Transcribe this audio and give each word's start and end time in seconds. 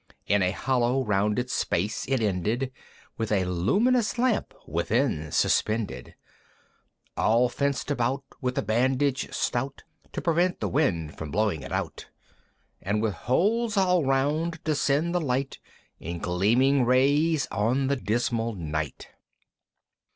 In 0.25 0.41
a 0.41 0.49
hollow 0.49 1.05
rounded 1.05 1.51
space 1.51 2.05
it 2.07 2.21
ended 2.23 2.71
With 3.19 3.31
a 3.31 3.45
luminous 3.45 4.17
lamp 4.17 4.55
within 4.65 5.31
suspended, 5.31 6.15
All 7.15 7.49
fenced 7.49 7.91
about 7.91 8.23
With 8.41 8.57
a 8.57 8.63
bandage 8.63 9.31
stout 9.31 9.83
To 10.13 10.19
prevent 10.19 10.59
the 10.59 10.69
wind 10.69 11.19
from 11.19 11.29
blowing 11.29 11.61
it 11.61 11.71
out; 11.71 12.07
And 12.81 12.99
with 12.99 13.13
holes 13.13 13.77
all 13.77 14.03
round 14.03 14.65
to 14.65 14.73
send 14.73 15.13
the 15.13 15.21
light, 15.21 15.59
In 15.99 16.17
gleaming 16.17 16.83
rays 16.83 17.47
on 17.51 17.85
the 17.85 17.95
dismal 17.95 18.55
night. 18.55 19.09